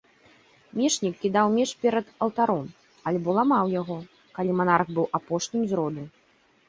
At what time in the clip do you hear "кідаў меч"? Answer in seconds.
1.25-1.73